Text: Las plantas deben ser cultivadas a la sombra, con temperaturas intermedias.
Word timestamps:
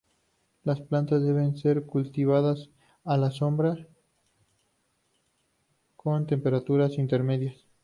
Las 0.63 0.81
plantas 0.81 1.21
deben 1.21 1.55
ser 1.57 1.85
cultivadas 1.85 2.71
a 3.03 3.17
la 3.17 3.29
sombra, 3.29 3.87
con 5.95 6.25
temperaturas 6.25 6.97
intermedias. 6.97 7.67